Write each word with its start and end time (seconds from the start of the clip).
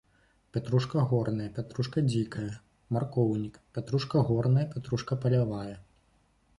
Пятрушка 0.55 1.03
горная, 1.11 1.49
пятрушка 1.57 1.97
дзікая, 2.09 2.47
маркоўнік, 2.97 3.63
пятрушка 3.77 4.27
горная, 4.31 4.67
пятрушка 4.77 5.13
палявая. 5.25 5.73